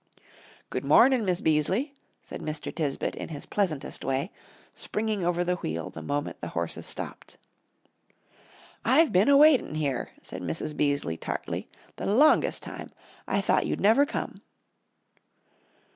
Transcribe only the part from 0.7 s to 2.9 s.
"Good mornin', Miss Beaseley," said Mr.